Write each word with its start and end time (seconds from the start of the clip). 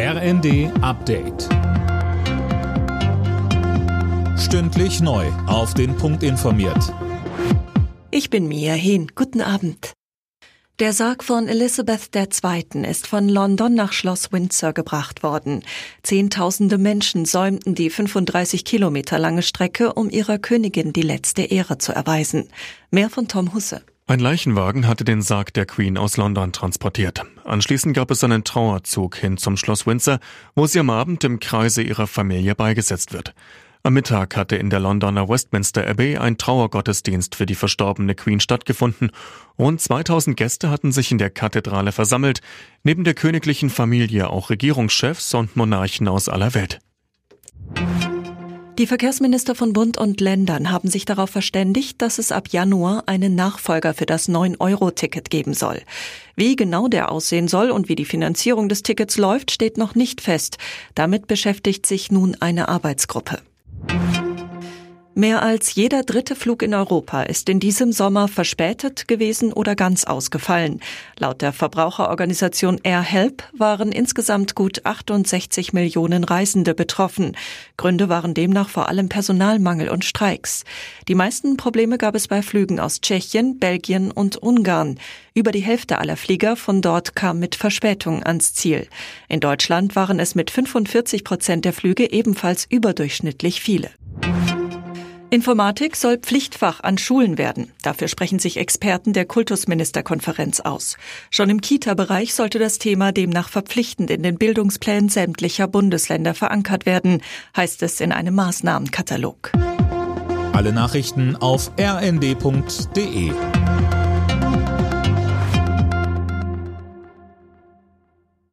RND 0.00 0.70
Update. 0.80 1.48
Stündlich 4.38 5.00
neu. 5.00 5.26
Auf 5.48 5.74
den 5.74 5.96
Punkt 5.96 6.22
informiert. 6.22 6.94
Ich 8.12 8.30
bin 8.30 8.46
Mia 8.46 8.74
Hehn. 8.74 9.10
Guten 9.16 9.40
Abend. 9.40 9.94
Der 10.78 10.92
Sarg 10.92 11.24
von 11.24 11.48
Elizabeth 11.48 12.14
II. 12.14 12.88
ist 12.88 13.08
von 13.08 13.28
London 13.28 13.74
nach 13.74 13.92
Schloss 13.92 14.30
Windsor 14.30 14.72
gebracht 14.72 15.24
worden. 15.24 15.64
Zehntausende 16.04 16.78
Menschen 16.78 17.24
säumten 17.24 17.74
die 17.74 17.90
35 17.90 18.64
Kilometer 18.64 19.18
lange 19.18 19.42
Strecke, 19.42 19.94
um 19.94 20.10
ihrer 20.10 20.38
Königin 20.38 20.92
die 20.92 21.02
letzte 21.02 21.42
Ehre 21.42 21.78
zu 21.78 21.90
erweisen. 21.90 22.50
Mehr 22.92 23.10
von 23.10 23.26
Tom 23.26 23.52
Husse. 23.52 23.82
Ein 24.10 24.20
Leichenwagen 24.20 24.86
hatte 24.86 25.04
den 25.04 25.20
Sarg 25.20 25.52
der 25.52 25.66
Queen 25.66 25.98
aus 25.98 26.16
London 26.16 26.50
transportiert. 26.50 27.26
Anschließend 27.44 27.94
gab 27.94 28.10
es 28.10 28.24
einen 28.24 28.42
Trauerzug 28.42 29.16
hin 29.16 29.36
zum 29.36 29.58
Schloss 29.58 29.86
Windsor, 29.86 30.18
wo 30.54 30.66
sie 30.66 30.80
am 30.80 30.88
Abend 30.88 31.24
im 31.24 31.40
Kreise 31.40 31.82
ihrer 31.82 32.06
Familie 32.06 32.54
beigesetzt 32.54 33.12
wird. 33.12 33.34
Am 33.82 33.92
Mittag 33.92 34.34
hatte 34.34 34.56
in 34.56 34.70
der 34.70 34.80
Londoner 34.80 35.28
Westminster 35.28 35.86
Abbey 35.86 36.16
ein 36.16 36.38
Trauergottesdienst 36.38 37.34
für 37.34 37.44
die 37.44 37.54
verstorbene 37.54 38.14
Queen 38.14 38.40
stattgefunden. 38.40 39.10
Rund 39.58 39.82
2000 39.82 40.38
Gäste 40.38 40.70
hatten 40.70 40.90
sich 40.90 41.12
in 41.12 41.18
der 41.18 41.28
Kathedrale 41.28 41.92
versammelt, 41.92 42.40
neben 42.84 43.04
der 43.04 43.12
königlichen 43.12 43.68
Familie 43.68 44.30
auch 44.30 44.48
Regierungschefs 44.48 45.34
und 45.34 45.54
Monarchen 45.54 46.08
aus 46.08 46.30
aller 46.30 46.54
Welt. 46.54 46.80
Die 48.78 48.86
Verkehrsminister 48.86 49.56
von 49.56 49.72
Bund 49.72 49.98
und 49.98 50.20
Ländern 50.20 50.70
haben 50.70 50.88
sich 50.88 51.04
darauf 51.04 51.30
verständigt, 51.30 52.00
dass 52.00 52.18
es 52.18 52.30
ab 52.30 52.46
Januar 52.50 53.02
einen 53.06 53.34
Nachfolger 53.34 53.92
für 53.92 54.06
das 54.06 54.28
9-Euro-Ticket 54.28 55.30
geben 55.30 55.52
soll. 55.52 55.82
Wie 56.36 56.54
genau 56.54 56.86
der 56.86 57.10
aussehen 57.10 57.48
soll 57.48 57.72
und 57.72 57.88
wie 57.88 57.96
die 57.96 58.04
Finanzierung 58.04 58.68
des 58.68 58.84
Tickets 58.84 59.16
läuft, 59.16 59.50
steht 59.50 59.78
noch 59.78 59.96
nicht 59.96 60.20
fest. 60.20 60.58
Damit 60.94 61.26
beschäftigt 61.26 61.86
sich 61.86 62.12
nun 62.12 62.36
eine 62.38 62.68
Arbeitsgruppe. 62.68 63.40
Mehr 65.18 65.42
als 65.42 65.74
jeder 65.74 66.04
dritte 66.04 66.36
Flug 66.36 66.62
in 66.62 66.74
Europa 66.74 67.24
ist 67.24 67.48
in 67.48 67.58
diesem 67.58 67.90
Sommer 67.90 68.28
verspätet 68.28 69.08
gewesen 69.08 69.52
oder 69.52 69.74
ganz 69.74 70.04
ausgefallen. 70.04 70.78
Laut 71.18 71.42
der 71.42 71.52
Verbraucherorganisation 71.52 72.78
AirHelp 72.84 73.42
waren 73.52 73.90
insgesamt 73.90 74.54
gut 74.54 74.86
68 74.86 75.72
Millionen 75.72 76.22
Reisende 76.22 76.72
betroffen. 76.72 77.36
Gründe 77.76 78.08
waren 78.08 78.32
demnach 78.32 78.68
vor 78.68 78.88
allem 78.88 79.08
Personalmangel 79.08 79.88
und 79.88 80.04
Streiks. 80.04 80.62
Die 81.08 81.16
meisten 81.16 81.56
Probleme 81.56 81.98
gab 81.98 82.14
es 82.14 82.28
bei 82.28 82.40
Flügen 82.40 82.78
aus 82.78 83.00
Tschechien, 83.00 83.58
Belgien 83.58 84.12
und 84.12 84.36
Ungarn. 84.36 85.00
Über 85.34 85.50
die 85.50 85.58
Hälfte 85.58 85.98
aller 85.98 86.16
Flieger 86.16 86.54
von 86.54 86.80
dort 86.80 87.16
kam 87.16 87.40
mit 87.40 87.56
Verspätung 87.56 88.22
ans 88.22 88.54
Ziel. 88.54 88.86
In 89.28 89.40
Deutschland 89.40 89.96
waren 89.96 90.20
es 90.20 90.36
mit 90.36 90.52
45 90.52 91.24
Prozent 91.24 91.64
der 91.64 91.72
Flüge 91.72 92.12
ebenfalls 92.12 92.66
überdurchschnittlich 92.70 93.60
viele. 93.60 93.90
Informatik 95.30 95.94
soll 95.96 96.16
Pflichtfach 96.16 96.80
an 96.80 96.96
Schulen 96.96 97.36
werden. 97.36 97.70
Dafür 97.82 98.08
sprechen 98.08 98.38
sich 98.38 98.56
Experten 98.56 99.12
der 99.12 99.26
Kultusministerkonferenz 99.26 100.60
aus. 100.60 100.96
Schon 101.30 101.50
im 101.50 101.60
Kita-Bereich 101.60 102.34
sollte 102.34 102.58
das 102.58 102.78
Thema 102.78 103.12
demnach 103.12 103.50
verpflichtend 103.50 104.10
in 104.10 104.22
den 104.22 104.38
Bildungsplänen 104.38 105.10
sämtlicher 105.10 105.68
Bundesländer 105.68 106.32
verankert 106.32 106.86
werden, 106.86 107.20
heißt 107.54 107.82
es 107.82 108.00
in 108.00 108.12
einem 108.12 108.34
Maßnahmenkatalog. 108.36 109.52
Alle 110.54 110.72
Nachrichten 110.72 111.36
auf 111.36 111.72
rnd.de 111.78 113.32